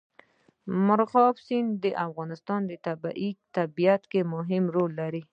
مورغاب 0.85 1.35
سیند 1.45 1.71
د 1.83 1.85
افغانستان 2.07 2.61
په 2.83 3.09
طبیعت 3.57 4.01
کې 4.11 4.21
مهم 4.33 4.63
رول 4.75 4.91
لري. 5.01 5.23